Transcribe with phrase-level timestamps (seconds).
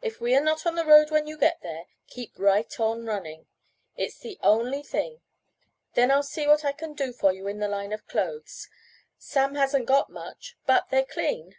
[0.00, 3.46] If we are not on the road when you get there, keep right on running.
[3.96, 5.20] It's the only thing.
[5.94, 8.66] Then I'll see what I can do for you in the line of clothes.
[9.18, 11.54] Sam hasn't got much, but they're clean."